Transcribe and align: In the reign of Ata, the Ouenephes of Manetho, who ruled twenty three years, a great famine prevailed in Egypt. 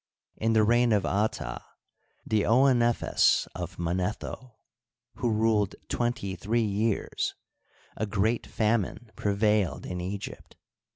In 0.35 0.53
the 0.53 0.63
reign 0.63 0.93
of 0.93 1.05
Ata, 1.05 1.63
the 2.25 2.41
Ouenephes 2.41 3.47
of 3.53 3.77
Manetho, 3.77 4.55
who 5.17 5.29
ruled 5.29 5.75
twenty 5.89 6.35
three 6.35 6.65
years, 6.65 7.35
a 7.95 8.07
great 8.07 8.47
famine 8.47 9.11
prevailed 9.15 9.85
in 9.85 10.01
Egypt. 10.01 10.55